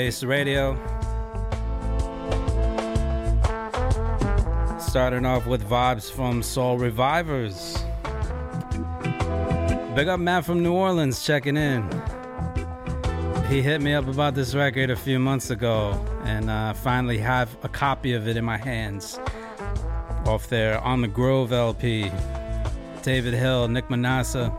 [0.00, 0.78] Face Radio.
[4.78, 7.76] Starting off with vibes from Soul Revivers.
[9.94, 11.82] Big up Matt from New Orleans checking in.
[13.50, 17.54] He hit me up about this record a few months ago, and uh, finally have
[17.62, 19.20] a copy of it in my hands.
[20.24, 22.10] Off there on the Grove LP.
[23.02, 24.50] David Hill, Nick Manasseh.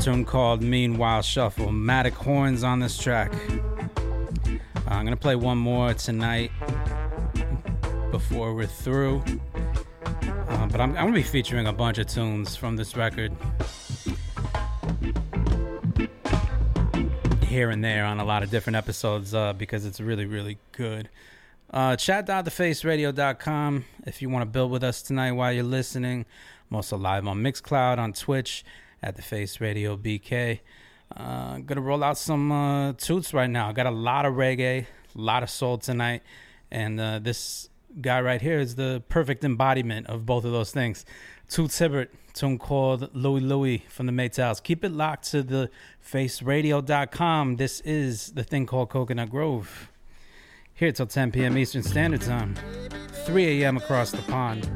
[0.00, 1.66] Tune called Meanwhile Shuffle.
[1.66, 3.32] Matic horns on this track.
[3.50, 4.48] Uh,
[4.86, 6.50] I'm gonna play one more tonight
[8.10, 9.22] before we're through.
[10.22, 13.32] Uh, but I'm, I'm gonna be featuring a bunch of tunes from this record.
[17.50, 21.08] here and there on a lot of different episodes uh, because it's really, really good.
[21.68, 26.24] Uh, chat.thefaceradio.com if you want to build with us tonight while you're listening.
[26.70, 28.64] I'm also live on Mixcloud, on Twitch,
[29.02, 30.60] at The Face Radio BK.
[31.16, 33.68] Uh, gonna roll out some uh, toots right now.
[33.68, 36.22] I got a lot of reggae, a lot of soul tonight,
[36.70, 37.68] and uh, this
[38.00, 41.04] guy right here is the perfect embodiment of both of those things.
[41.48, 44.62] Toots Hibbert, tune called Louie Louie from the Maytals.
[44.62, 45.68] Keep it locked to the
[46.04, 47.56] faceradio.com.
[47.56, 49.90] This is the thing called Coconut Grove.
[50.72, 51.58] Here till 10 p.m.
[51.58, 52.56] Eastern Standard Time,
[53.26, 53.76] 3 a.m.
[53.76, 54.70] across the pond.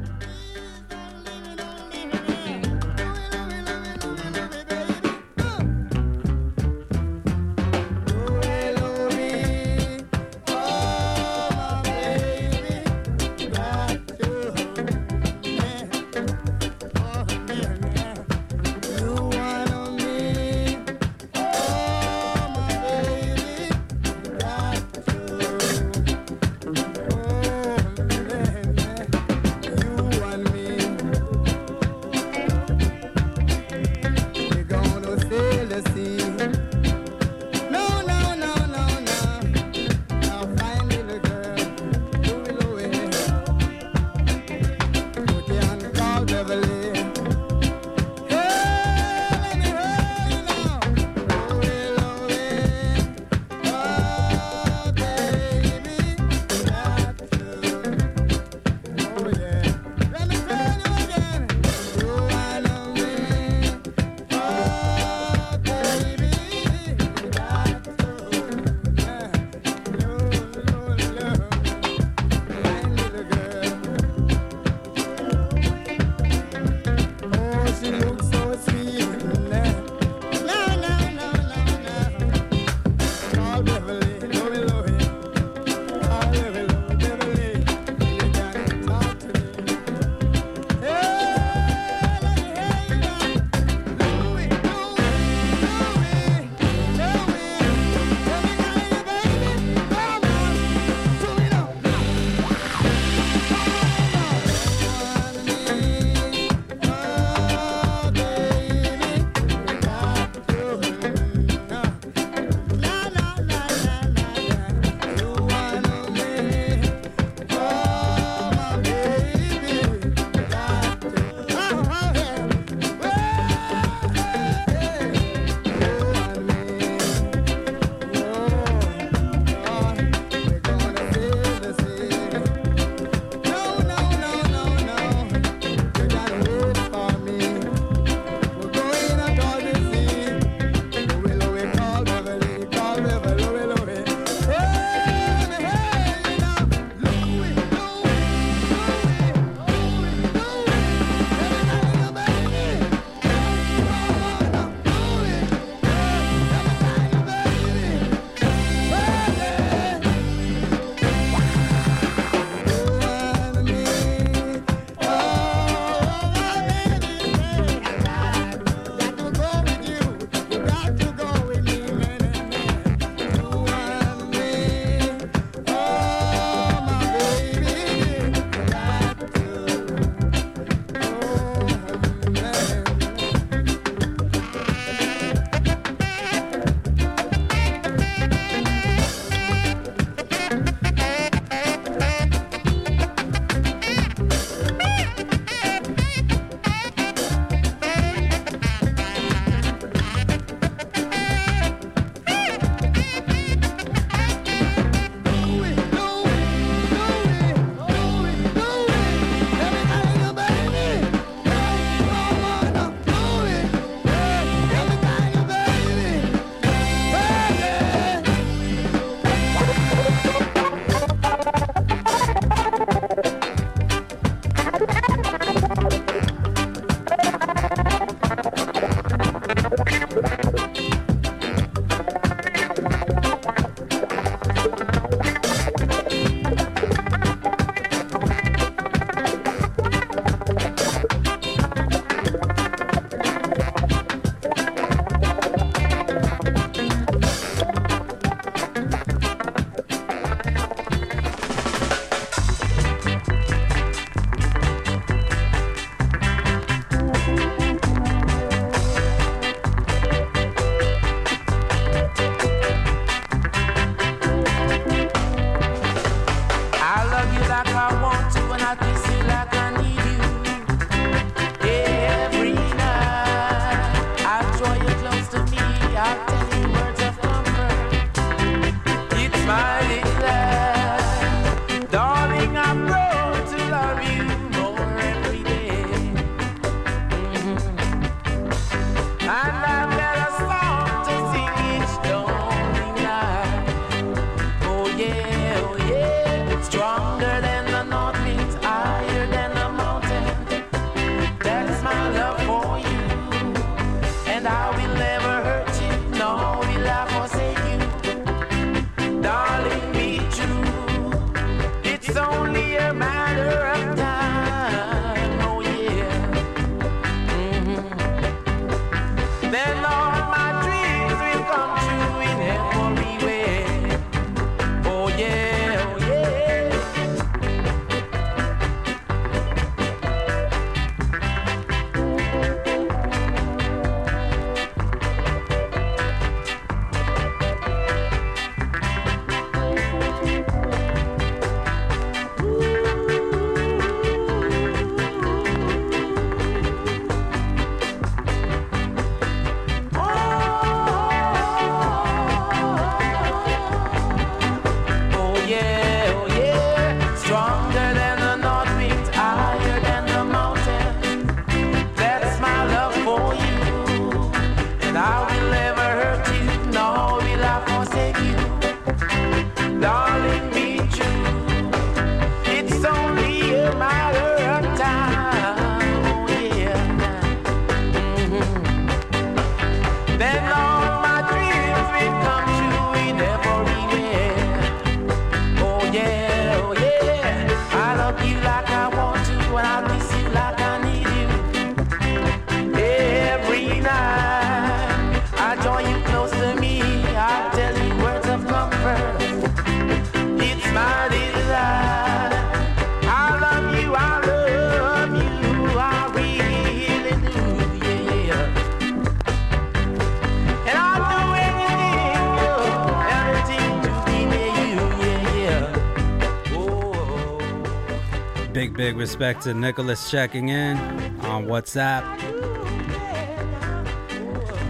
[418.75, 420.75] Big, respect to Nicholas checking in
[421.21, 422.03] on WhatsApp.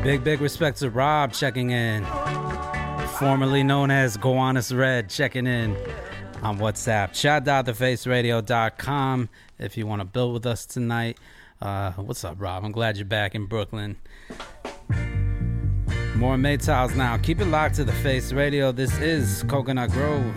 [0.04, 2.06] Big, big respect to Rob checking in.
[3.18, 5.76] Formerly known as Gowanus Red checking in
[6.44, 7.14] on WhatsApp.
[7.14, 11.18] Chat.thefaceradio.com if you want to build with us tonight.
[11.60, 12.64] Uh, what's up, Rob?
[12.64, 13.98] I'm glad you're back in Brooklyn.
[16.16, 17.18] More Maytals now.
[17.18, 18.72] Keep it locked to the Face Radio.
[18.72, 20.36] This is Coconut Grove.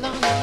[0.00, 0.37] Long.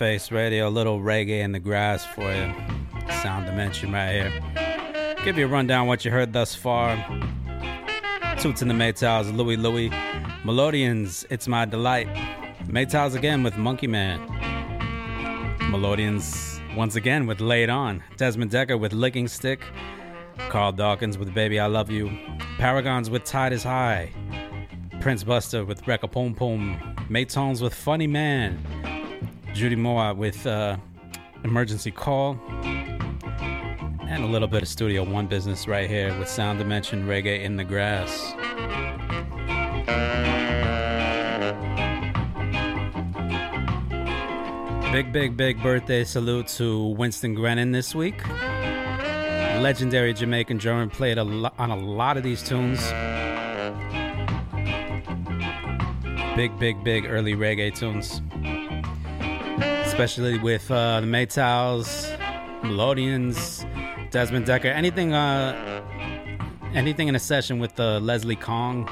[0.00, 2.54] Face Radio, a little reggae in the grass for you.
[3.20, 5.14] Sound Dimension right here.
[5.26, 6.96] Give you a rundown what you heard thus far.
[8.38, 9.90] Toots in the Maytals, Louie Louie.
[10.42, 12.08] Melodians, It's My Delight.
[12.64, 14.18] Maytals again with Monkey Man.
[15.70, 18.02] Melodians once again with Laid On.
[18.16, 19.62] Desmond Dekker with Licking Stick.
[20.48, 22.08] Carl Dawkins with Baby I Love You.
[22.56, 24.10] Paragons with Tide is High.
[25.02, 26.96] Prince Buster with Wreck a Pum Pum.
[27.10, 28.79] Maytones with Funny Man.
[29.60, 30.78] Judy Mowatt with uh,
[31.44, 32.40] Emergency Call.
[32.62, 37.58] And a little bit of Studio One business right here with Sound Dimension Reggae in
[37.58, 38.32] the Grass.
[44.90, 48.26] Big, big, big birthday salute to Winston Grennan this week.
[49.60, 52.80] Legendary Jamaican drummer played a lo- on a lot of these tunes.
[56.34, 58.22] Big, big, big early reggae tunes
[60.00, 62.08] especially with uh, the Maytals,
[62.62, 63.66] Melodians,
[64.10, 65.82] Desmond Dekker, anything, uh,
[66.72, 68.88] anything in a session with uh, Leslie Kong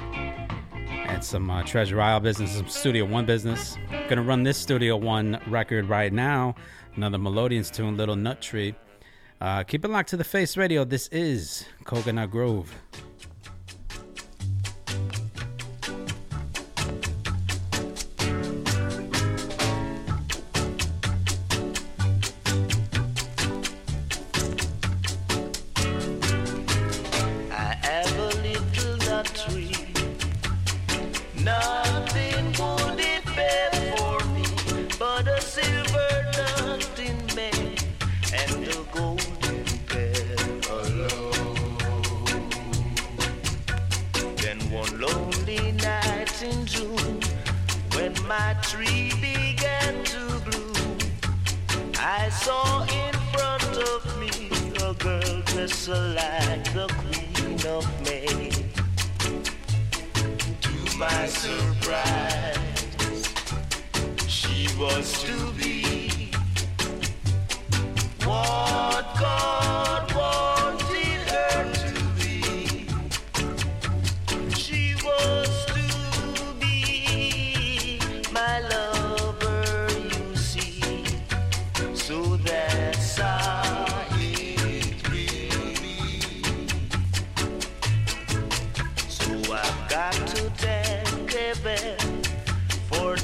[1.07, 3.79] and some uh, Treasure Isle business, some Studio One business.
[4.11, 6.55] Gonna run this Studio One record right now.
[6.95, 8.75] Another Melodians tune, Little Nut Tree.
[9.41, 10.85] Uh, keep it locked to the Face Radio.
[10.85, 12.71] This is Coconut Grove.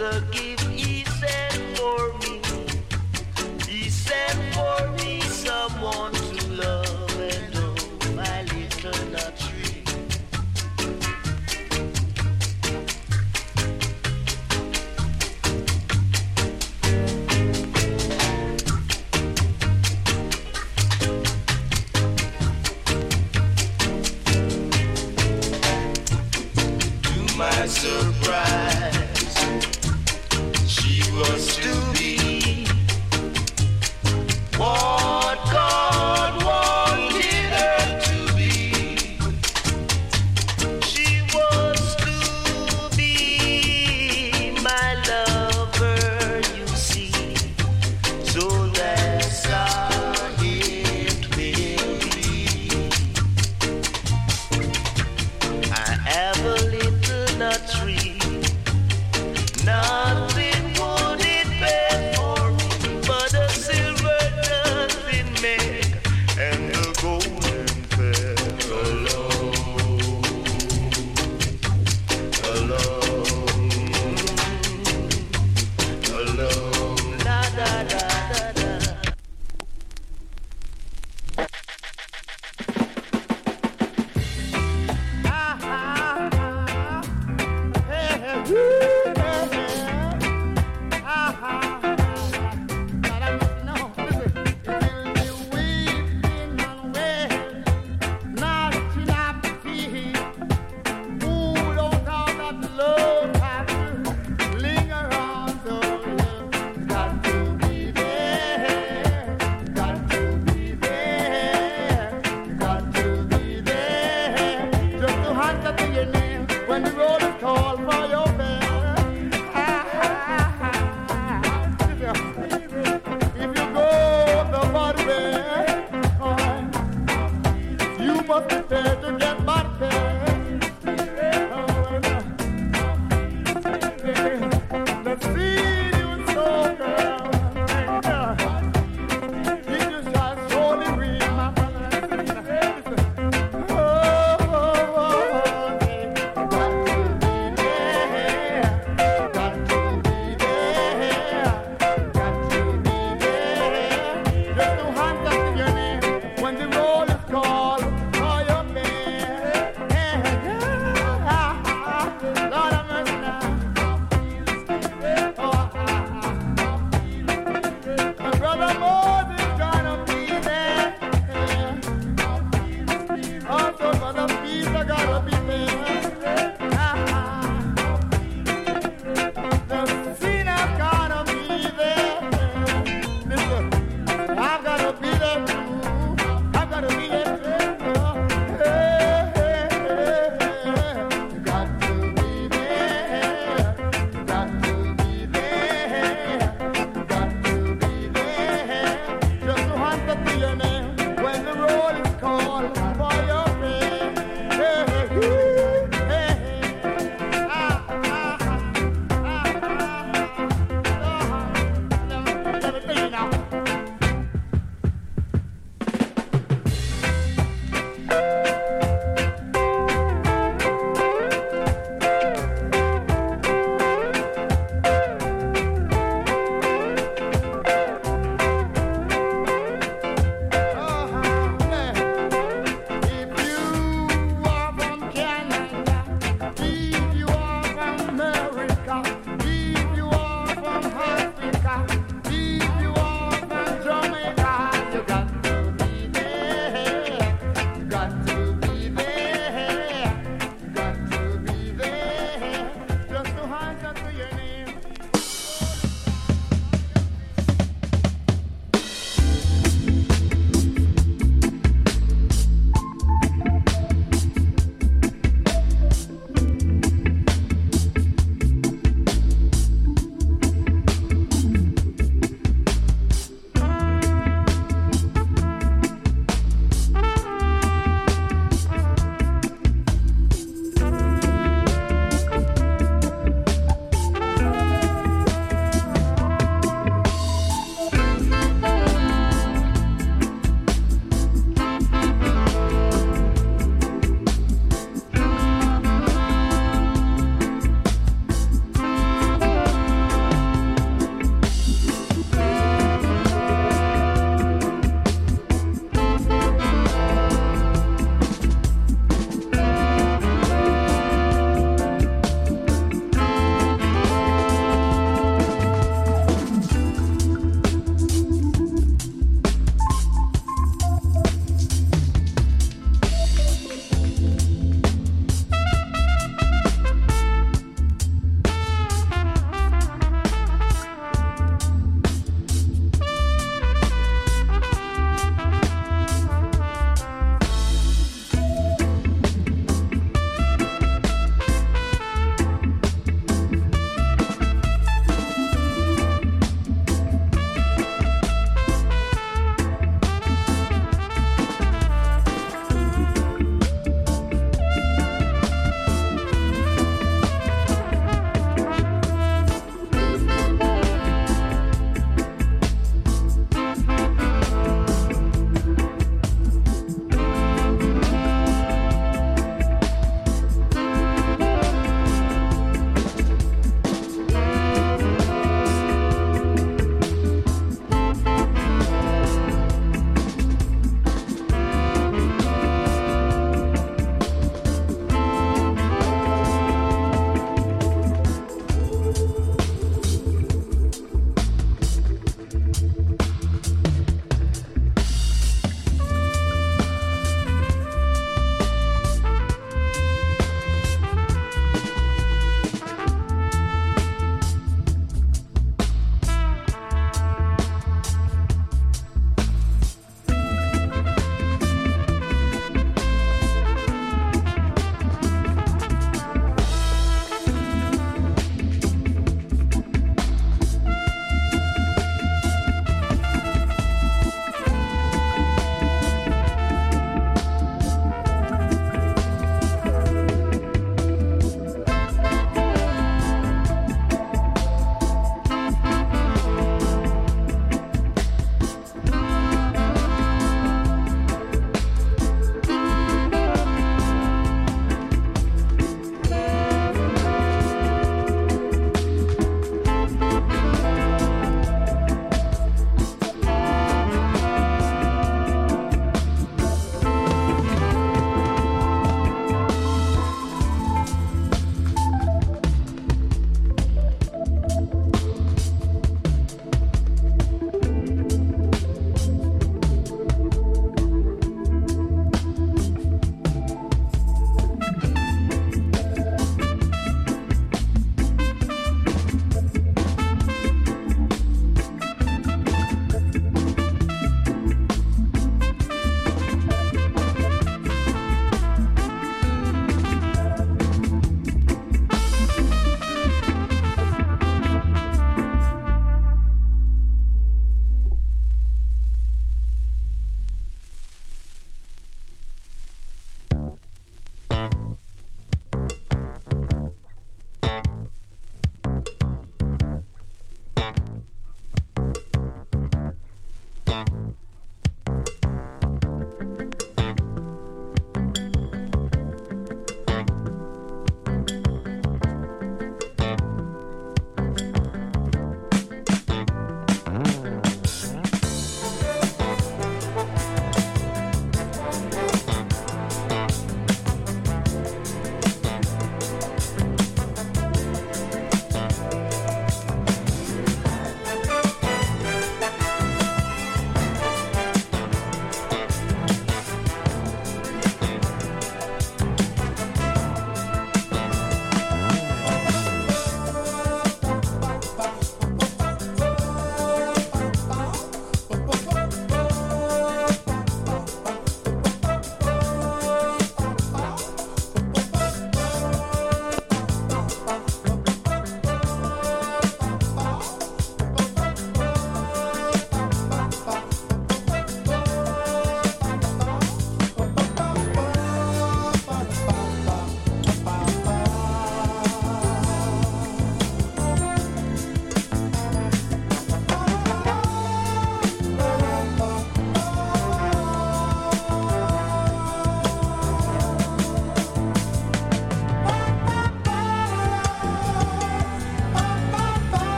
[0.00, 0.59] the gift.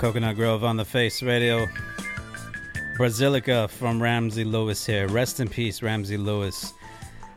[0.00, 1.68] Coconut Grove on the Face Radio.
[2.96, 5.06] Brasilica from Ramsey Lewis here.
[5.06, 6.72] Rest in peace, Ramsey Lewis.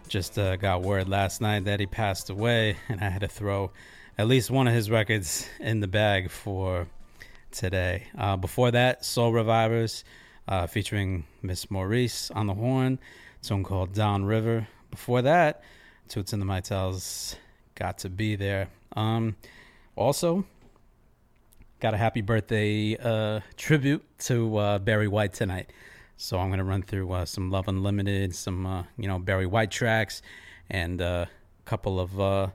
[0.07, 3.71] Just uh, got word last night that he passed away, and I had to throw
[4.17, 6.87] at least one of his records in the bag for
[7.51, 8.07] today.
[8.17, 10.05] Uh, before that, Soul Revivers
[10.47, 12.97] uh, featuring Miss Maurice on the horn,
[13.41, 14.69] song called Down River.
[14.89, 15.63] Before that,
[16.07, 17.35] Toots and the Maytals
[17.75, 18.69] got to be there.
[18.95, 19.35] Um,
[19.97, 20.45] also,
[21.83, 25.69] got a happy birthday uh, tribute to uh, Barry White tonight.
[26.15, 29.69] So I'm gonna run through uh, some Love Unlimited, some uh, you know Barry White
[29.69, 30.21] tracks,
[30.69, 32.47] and uh, a couple of uh,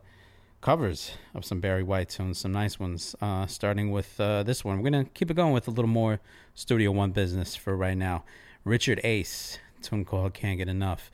[0.62, 3.14] covers of some Barry White tunes, some nice ones.
[3.20, 6.20] Uh, starting with uh, this one, we're gonna keep it going with a little more
[6.54, 8.24] Studio One business for right now.
[8.64, 11.10] Richard Ace, tune called "Can't Get Enough."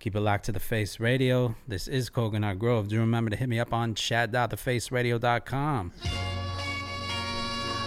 [0.00, 1.54] Keep it locked to the Face Radio.
[1.68, 2.88] This is Coconut Grove.
[2.88, 5.92] Do remember to hit me up on chat.thefaceradio.com.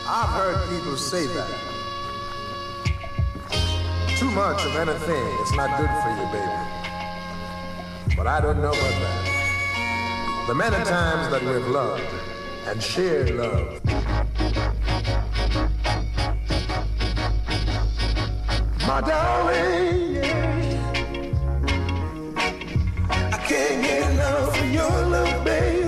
[0.09, 1.49] I've heard people say that.
[4.17, 6.67] Too much of anything is not good for you, baby.
[8.15, 10.45] But I don't know about that.
[10.47, 12.05] The many times that we've loved
[12.67, 13.83] and shared love.
[18.87, 20.23] My darling.
[23.09, 25.86] I can't get enough of your love, baby.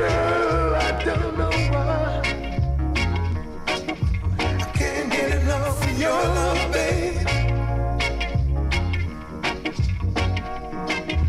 [0.00, 2.22] Girl, I don't know why.
[4.38, 7.24] I can't get enough of your love, baby.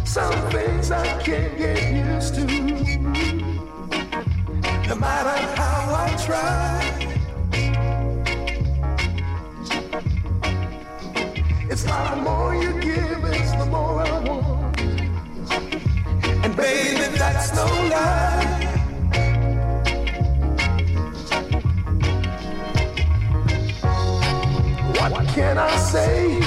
[0.05, 2.45] Some things I can't get used to.
[4.88, 6.80] No matter how I try.
[11.69, 14.80] It's like the more you give, it's the more I want.
[16.45, 18.61] And baby, that's no lie.
[25.10, 26.39] What can I say?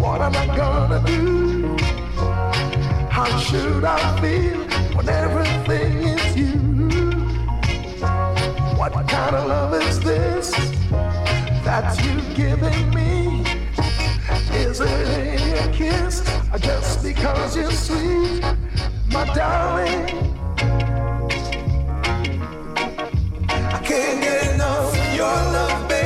[0.00, 1.76] What am I gonna do?
[3.08, 4.58] How should I feel
[4.96, 6.58] when everything is you?
[8.76, 10.50] What kind of love is this
[11.64, 13.44] that you giving me?
[14.52, 16.22] Is it your kiss
[16.52, 18.42] or just because you're sweet,
[19.12, 20.34] my darling?
[23.76, 26.05] I can't get enough of your love, babe.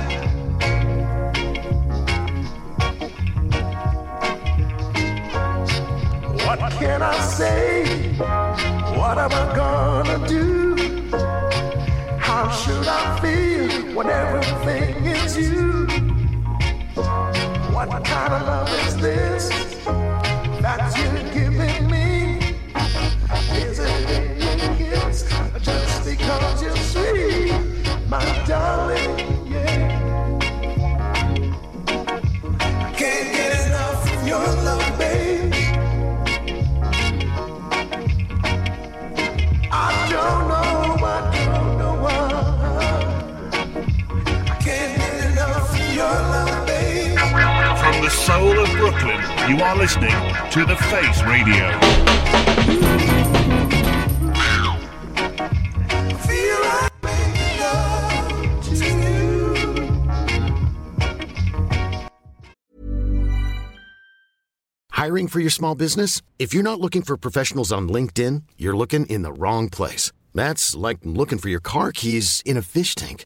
[6.81, 8.07] can I say?
[8.97, 10.75] What am I gonna do?
[12.17, 15.85] How should I feel when everything is you?
[17.75, 19.49] What kind of love is this
[20.65, 21.50] that you're giving
[49.47, 50.11] you are listening
[50.51, 51.71] to The Face Radio.
[64.91, 66.21] Hiring for your small business?
[66.37, 70.11] If you're not looking for professionals on LinkedIn, you're looking in the wrong place.
[70.35, 73.25] That's like looking for your car keys in a fish tank.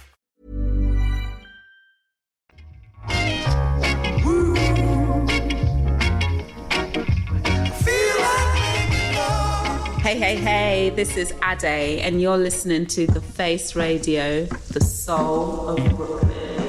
[10.11, 15.69] Hey, hey, hey, this is Ade, and you're listening to The Face Radio, the soul
[15.69, 16.60] of Brooklyn.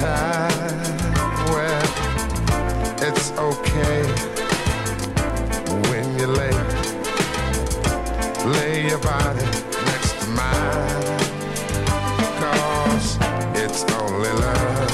[0.00, 0.78] time
[1.52, 1.84] when
[3.06, 4.02] it's okay
[5.90, 6.56] when you lay
[8.46, 9.44] lay your body
[9.88, 11.20] next to mine
[12.40, 13.18] Cause
[13.62, 14.90] it's only love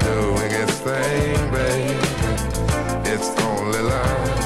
[0.00, 1.96] doing its thing baby
[3.12, 4.42] it's only love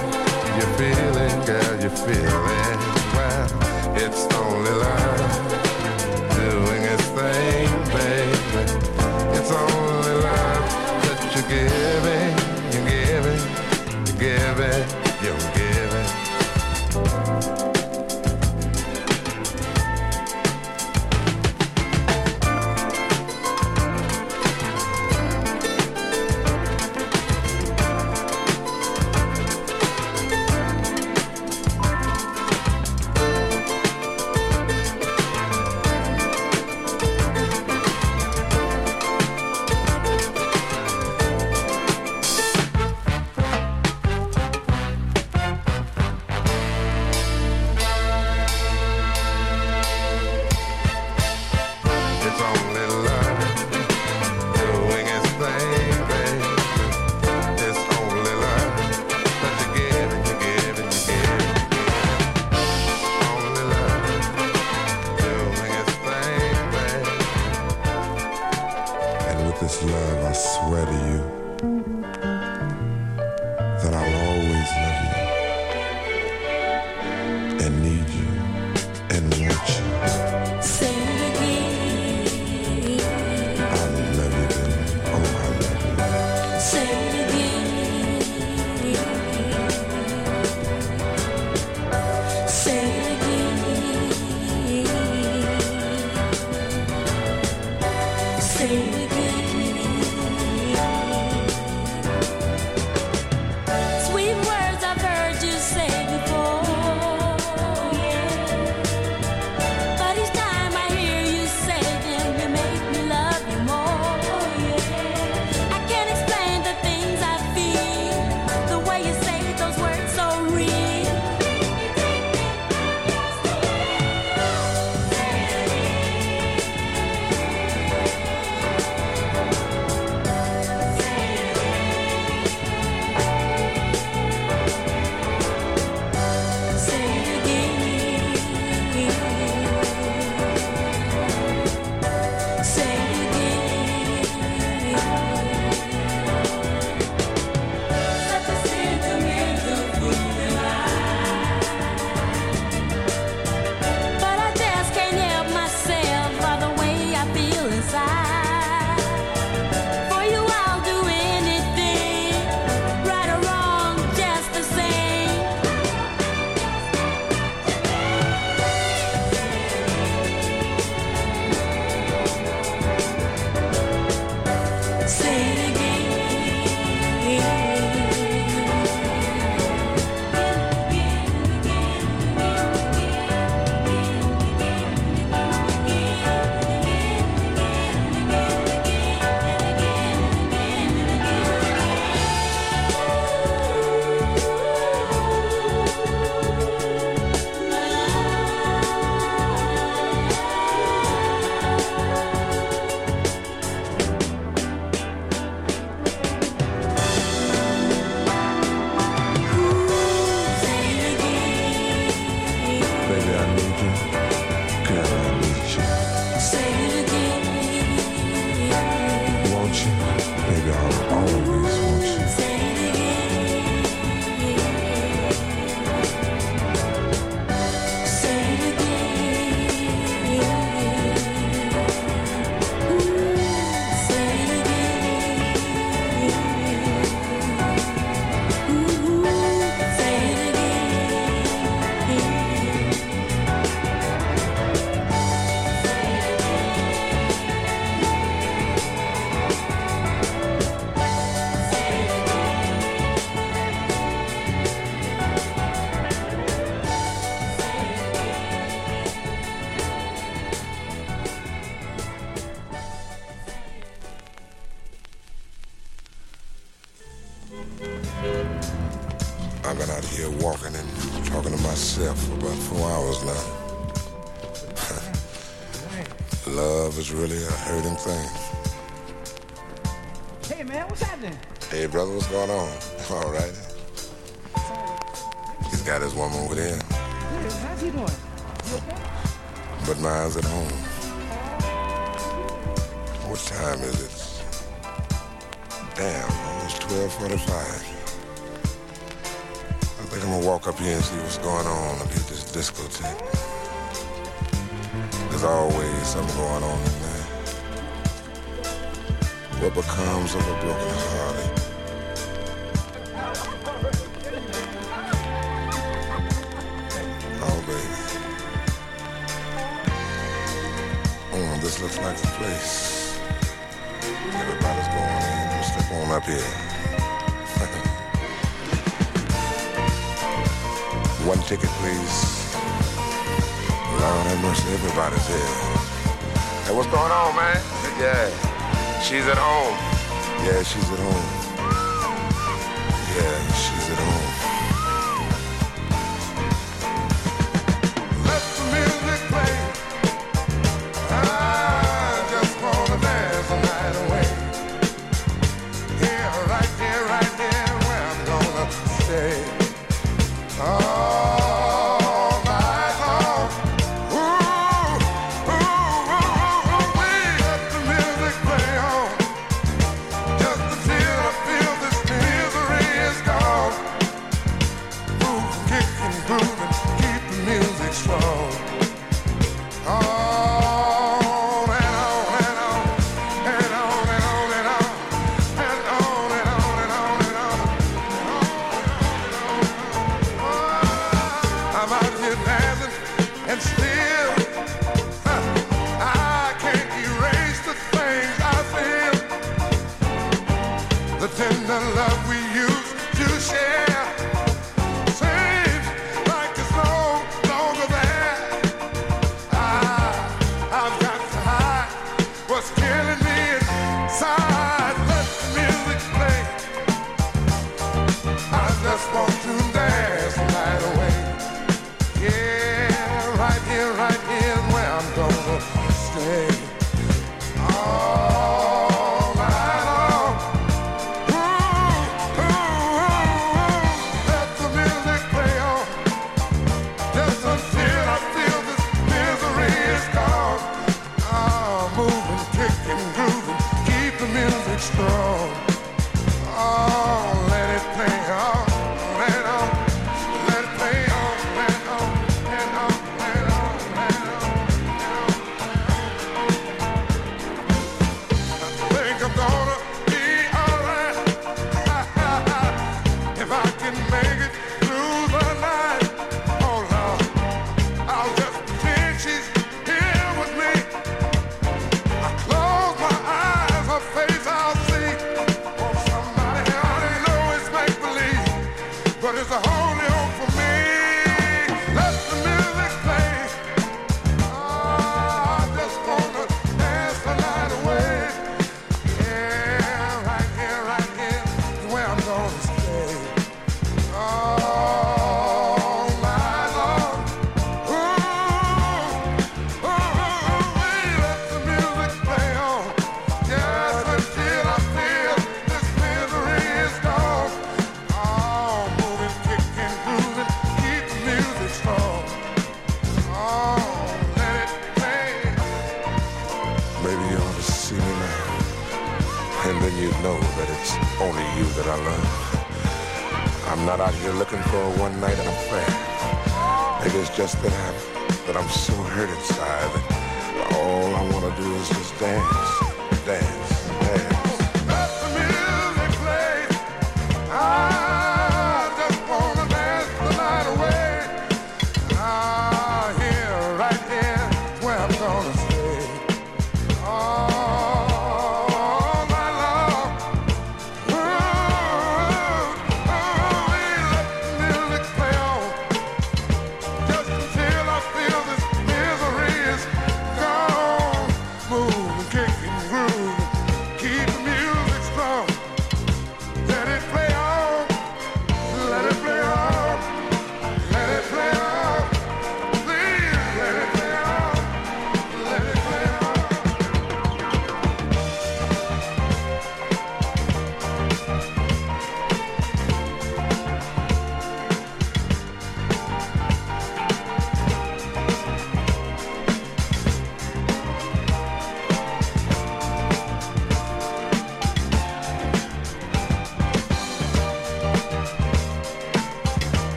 [0.57, 2.79] you're feeling, girl you're feeling.
[3.17, 3.49] well
[3.97, 5.56] it's only love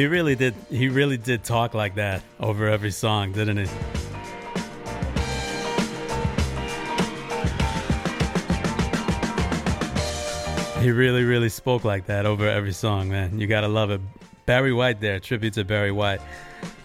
[0.00, 0.54] he really did.
[0.70, 3.66] He really did talk like that over every song, didn't he?
[10.80, 13.38] He really, really spoke like that over every song, man.
[13.38, 14.00] You gotta love it.
[14.46, 16.22] Barry White there, tribute to Barry White.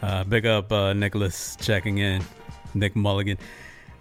[0.02, 2.22] Uh, big up uh, Nicholas checking in,
[2.74, 3.38] Nick Mulligan.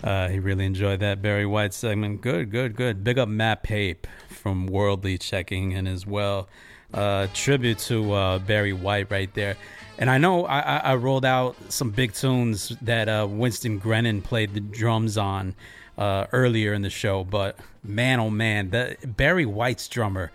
[0.03, 2.21] Uh, he really enjoyed that Barry White segment.
[2.21, 3.05] Good, good, good.
[3.05, 6.49] Big up Matt Pape from Worldly checking in as well.
[6.95, 9.57] Uh, tribute to uh, Barry White right there.
[9.99, 14.23] And I know I, I, I rolled out some big tunes that uh, Winston Grennan
[14.23, 15.57] played the drums on
[15.99, 20.31] uh, earlier in the show, but man, oh man, the Barry White's drummer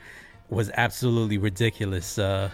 [0.50, 2.20] was absolutely ridiculous.
[2.20, 2.52] Uh,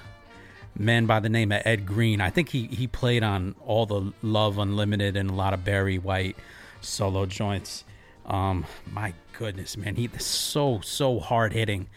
[0.77, 2.21] man by the name of Ed Greene.
[2.21, 5.97] I think he he played on all the Love Unlimited and a lot of Barry
[5.97, 6.35] White
[6.81, 7.83] solo joints.
[8.25, 11.87] Um, my goodness, man, he so so hard hitting.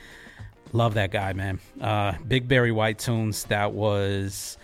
[0.73, 1.61] Love that guy, man.
[1.81, 3.45] Uh, big Barry White tunes.
[3.45, 4.59] That was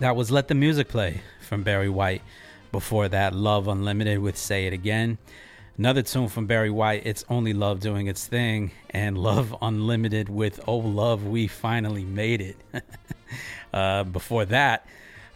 [0.00, 2.22] that was "Let the Music Play" from Barry White.
[2.70, 5.16] Before that, Love Unlimited with Say It Again.
[5.78, 8.72] Another tune from Barry White, It's Only Love Doing Its Thing.
[8.90, 12.56] And Love Unlimited with Oh Love, We Finally Made It.
[13.72, 14.86] uh, before that,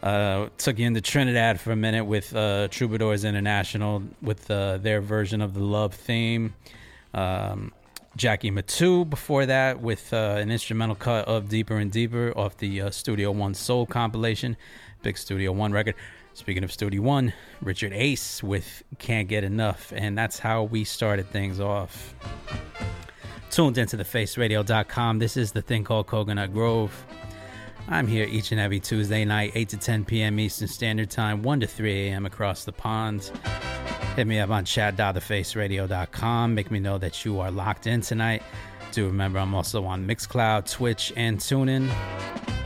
[0.03, 5.01] uh, took you into Trinidad for a minute with uh, Troubadours International with uh, their
[5.01, 6.55] version of the Love theme.
[7.15, 7.73] Um,
[8.17, 12.83] Jackie Mittoo before that with uh, an instrumental cut of Deeper and Deeper off the
[12.83, 14.57] uh, Studio One Soul compilation,
[15.03, 15.95] big Studio One record.
[16.35, 21.29] Speaking of Studio One, Richard Ace with Can't Get Enough, and that's how we started
[21.29, 22.15] things off.
[23.51, 25.19] Tuned into the thefaceradio.com.
[25.19, 27.05] This is the thing called Coconut Grove.
[27.89, 30.39] I'm here each and every Tuesday night, 8 to 10 p.m.
[30.41, 32.27] Eastern Standard Time, 1 to 3 a.m.
[32.27, 33.31] across the pond.
[34.17, 36.55] Hit me up on chat.thefaceradio.com.
[36.55, 38.43] Make me know that you are locked in tonight.
[38.93, 41.91] Do remember I'm also on Mixcloud, Twitch, and TuneIn.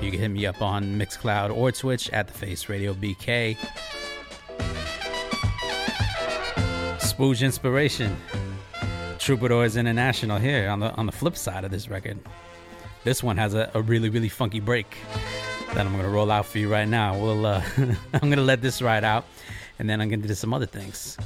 [0.03, 3.57] You can hit me up on Mixcloud or Twitch at the Face Radio BK.
[6.99, 8.17] Spooge Inspiration.
[9.19, 12.19] Troubadours International here on the on the flip side of this record.
[13.07, 14.97] This one has a, a really, really funky break
[15.75, 17.17] that I'm gonna roll out for you right now.
[17.17, 17.63] We'll uh,
[18.13, 19.25] I'm gonna let this ride out
[19.79, 21.17] and then I'm gonna do some other things.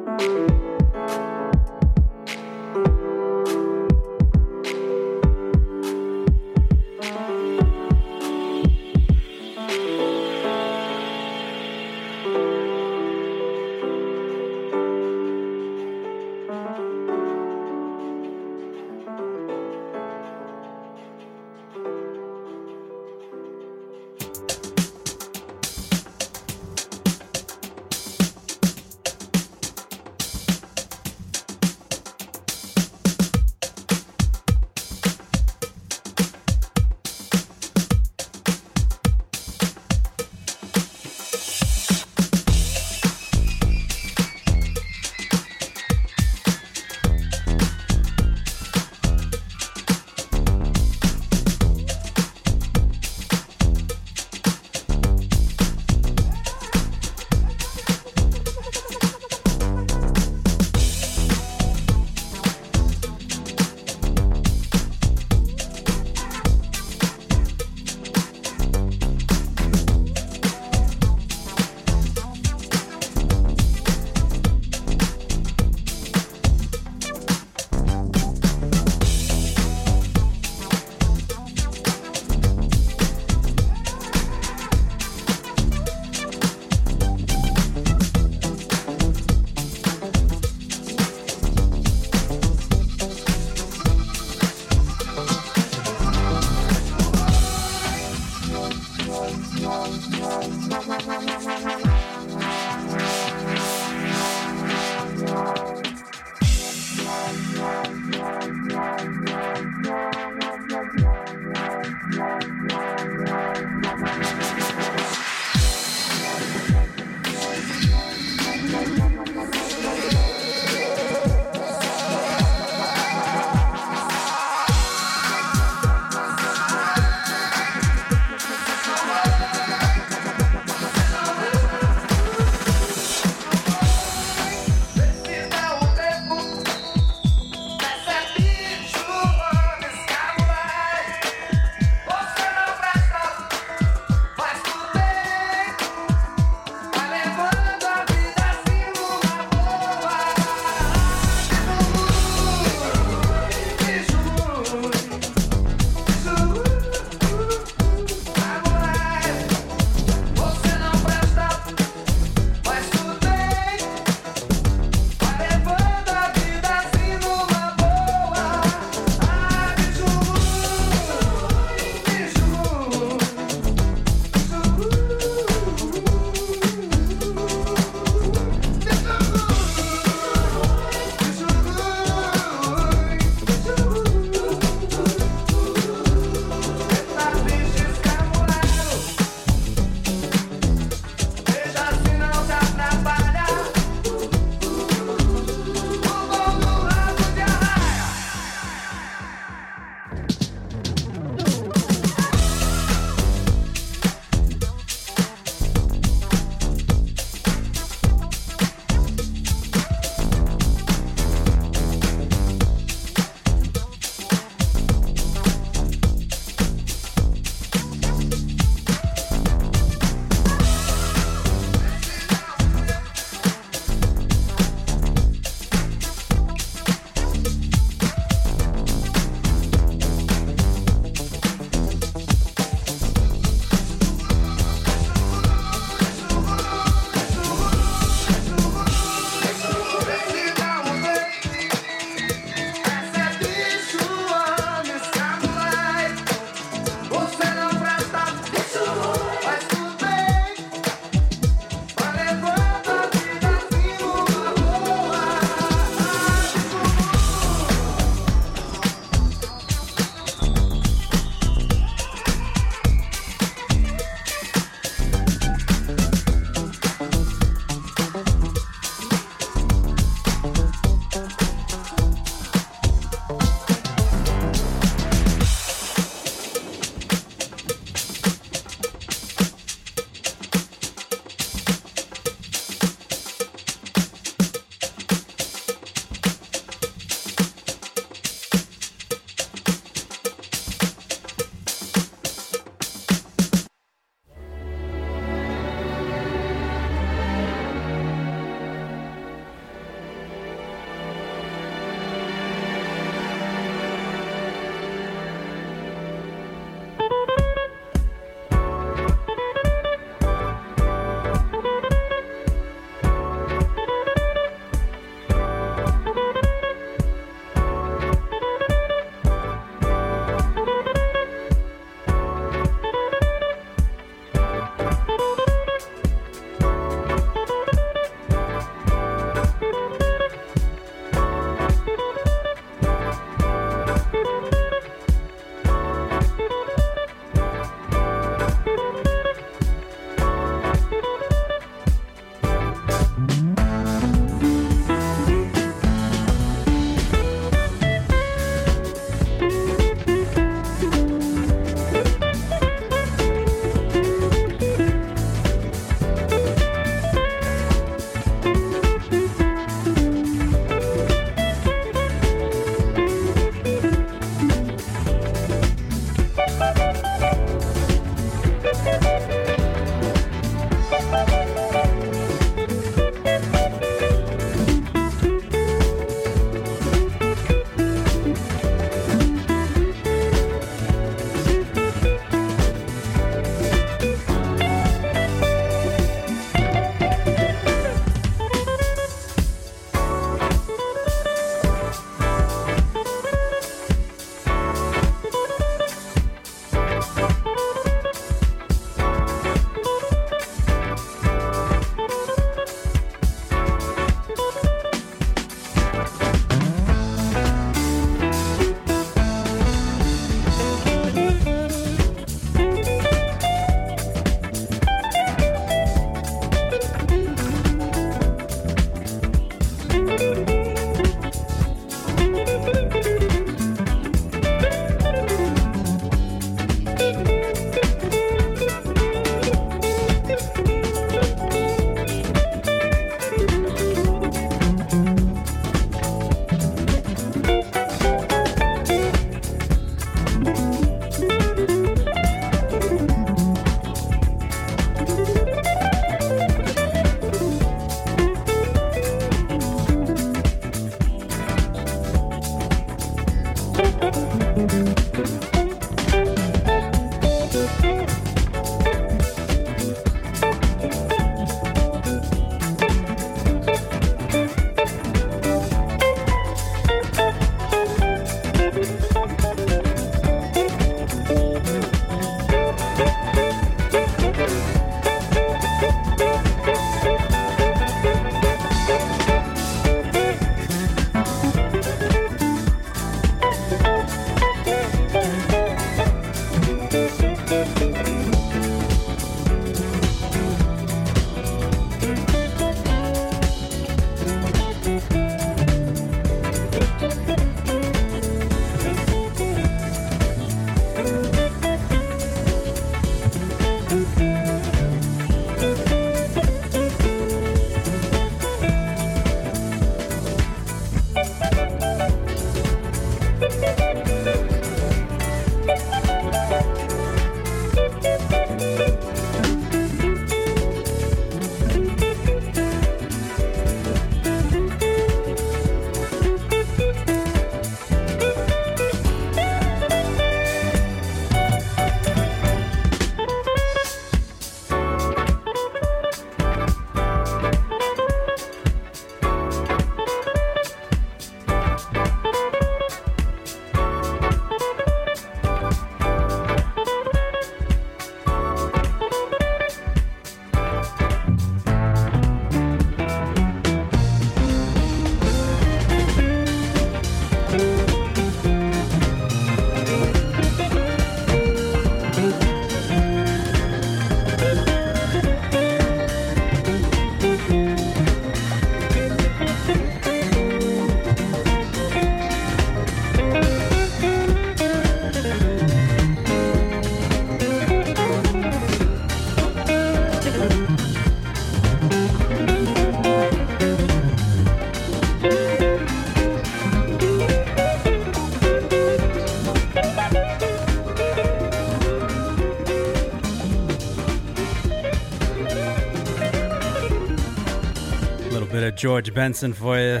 [598.82, 600.00] George Benson for you.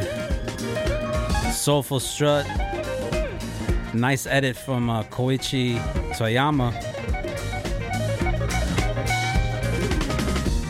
[1.52, 2.44] Soulful strut.
[3.94, 5.78] Nice edit from uh, Koichi
[6.16, 6.72] Toyama.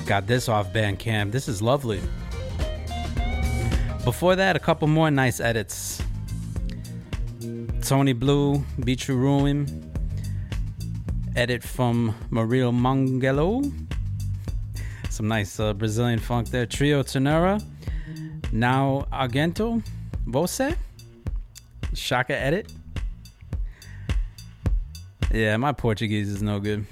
[0.05, 1.33] Got this off Bandcamp.
[1.33, 2.03] This is lovely.
[4.05, 6.03] Before that, a couple more nice edits.
[7.81, 9.91] Tony Blue, You Ruin.
[11.35, 13.73] Edit from Murilo Mangelo.
[15.09, 16.67] Some nice uh, Brazilian funk there.
[16.67, 17.72] Trio Ternura.
[18.53, 19.83] Now Argento.
[20.27, 20.77] Você.
[21.95, 22.73] Shaka edit.
[25.33, 26.85] Yeah, my Portuguese is no good.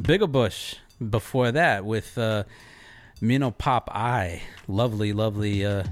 [0.00, 0.76] Bigger Bush
[1.10, 2.44] before that with uh,
[3.22, 4.42] Mino Pop Eye.
[4.68, 5.84] Lovely, lovely uh,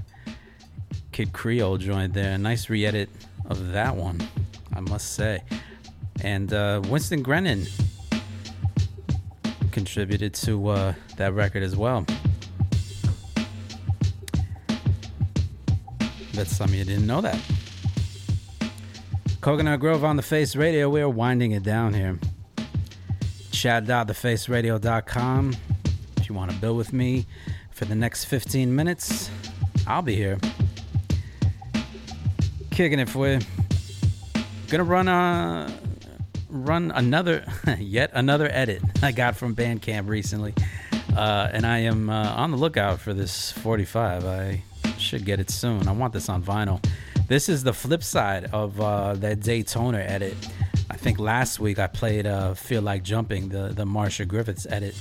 [1.11, 2.37] Kid Creole joint there.
[2.37, 3.09] Nice re edit
[3.45, 4.19] of that one,
[4.73, 5.41] I must say.
[6.23, 7.65] And uh, Winston Grennan
[9.71, 12.05] contributed to uh, that record as well.
[16.37, 17.39] Bet some of you didn't know that.
[19.41, 20.87] Coconut Grove on the Face Radio.
[20.87, 22.19] We're winding it down here.
[23.49, 25.55] Chat.thefaceradio.com.
[26.17, 27.25] If you want to build with me
[27.71, 29.31] for the next 15 minutes,
[29.87, 30.37] I'll be here.
[32.69, 33.39] Kicking it for you.
[34.67, 35.75] Gonna run a
[36.49, 40.53] run another yet another edit I got from Bandcamp recently,
[41.15, 44.23] uh, and I am uh, on the lookout for this 45.
[44.23, 44.61] I
[45.07, 45.87] should get it soon.
[45.87, 46.83] I want this on vinyl.
[47.27, 50.35] This is the flip side of uh, that Daytona edit.
[50.89, 54.95] I think last week I played uh, "Feel Like Jumping," the the Marcia Griffiths edit,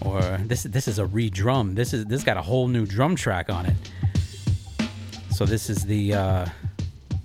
[0.00, 1.74] or this this is a re-drum.
[1.74, 3.76] This is this got a whole new drum track on it.
[5.30, 6.46] So this is the uh,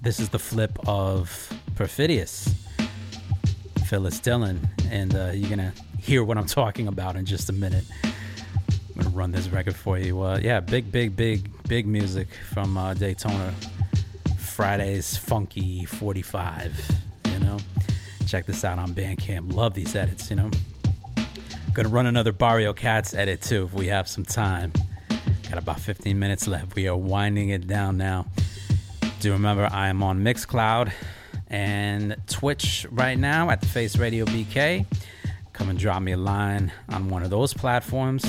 [0.01, 2.27] this is the flip of Perfidia,
[3.85, 4.59] Phyllis Dillon,
[4.91, 7.85] and uh, you're gonna hear what I'm talking about in just a minute.
[8.03, 10.21] I'm gonna run this record for you.
[10.21, 13.53] Uh, yeah, big, big, big, big music from uh, Daytona.
[14.37, 16.91] Friday's Funky 45.
[17.31, 17.57] You know,
[18.27, 19.53] check this out on Bandcamp.
[19.53, 20.29] Love these edits.
[20.29, 20.51] You know,
[21.73, 24.71] gonna run another Barrio Cats edit too if we have some time.
[25.49, 26.75] Got about 15 minutes left.
[26.75, 28.27] We are winding it down now.
[29.19, 30.91] Do remember I am on Mixcloud
[31.47, 34.85] and Twitch right now at the Face Radio BK.
[35.53, 38.23] Come and drop me a line on one of those platforms.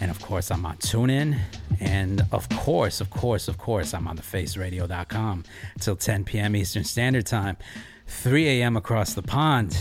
[0.00, 1.38] And of course, I'm on TuneIn.
[1.80, 5.44] And of course, of course, of course, I'm on thefaceradio.com
[5.80, 6.56] till 10 p.m.
[6.56, 7.56] Eastern Standard Time,
[8.06, 8.76] 3 a.m.
[8.76, 9.78] across the pond.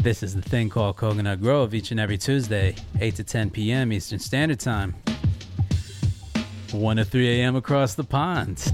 [0.00, 3.92] This is the thing called Coconut Grove each and every Tuesday, 8 to 10 p.m.
[3.92, 4.94] Eastern Standard Time.
[6.72, 7.56] 1 to 3 a.m.
[7.56, 8.72] across the pond.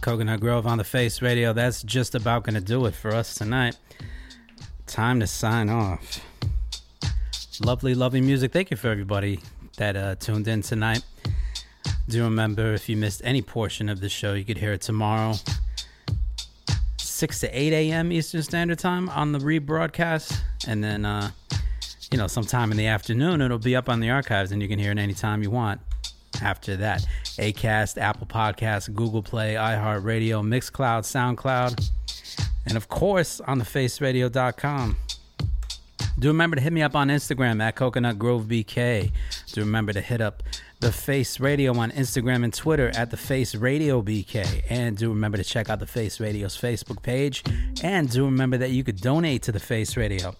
[0.00, 1.52] Coconut Grove on the Face Radio.
[1.52, 3.76] That's just about going to do it for us tonight.
[4.86, 6.20] Time to sign off.
[7.60, 8.52] Lovely, lovely music.
[8.52, 9.40] Thank you for everybody
[9.76, 11.02] that uh, tuned in tonight.
[12.08, 15.34] Do remember if you missed any portion of the show, you could hear it tomorrow,
[16.98, 18.12] 6 to 8 a.m.
[18.12, 20.38] Eastern Standard Time on the rebroadcast.
[20.66, 21.30] And then, uh,
[22.12, 24.78] you know, sometime in the afternoon, it'll be up on the archives and you can
[24.78, 25.80] hear it anytime you want
[26.42, 27.06] after that.
[27.38, 31.90] Acast, Apple Podcasts, Google Play, iHeartRadio, Mixcloud, SoundCloud,
[32.66, 34.96] and of course on thefaceradio.com.
[36.18, 39.12] Do remember to hit me up on Instagram at Coconut Grove BK.
[39.52, 40.42] Do remember to hit up
[40.80, 44.64] The Face Radio on Instagram and Twitter at The Face Radio BK.
[44.68, 47.44] And do remember to check out The Face Radio's Facebook page.
[47.84, 50.34] And do remember that you could donate to The Face Radio.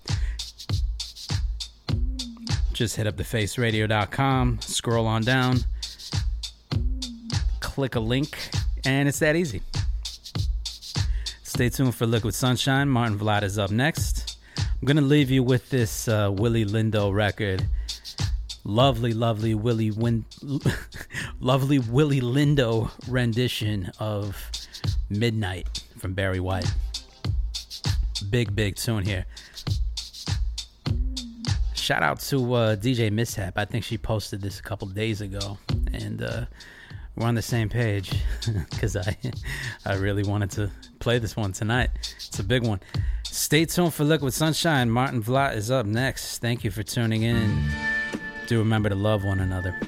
[2.72, 5.58] Just hit up thefaceradio.com, scroll on down,
[7.78, 8.36] click a link,
[8.84, 9.62] and it's that easy.
[11.44, 12.88] Stay tuned for Liquid Sunshine.
[12.88, 14.36] Martin Vlad is up next.
[14.58, 17.64] I'm going to leave you with this uh, Willie Lindo record.
[18.64, 20.24] Lovely, lovely Willie Win-
[21.40, 24.50] lovely Willie Lindo rendition of
[25.08, 26.74] Midnight from Barry White.
[28.28, 29.24] Big, big tune here.
[31.74, 33.56] Shout out to uh, DJ Mishap.
[33.56, 35.58] I think she posted this a couple days ago,
[35.92, 36.46] and uh,
[37.18, 38.12] we're on the same page
[38.70, 39.16] because I,
[39.84, 40.70] I really wanted to
[41.00, 41.90] play this one tonight.
[42.16, 42.80] It's a big one.
[43.24, 44.88] Stay tuned for Liquid Sunshine.
[44.88, 46.38] Martin Vlad is up next.
[46.38, 47.70] Thank you for tuning in.
[48.46, 49.78] Do remember to love one another.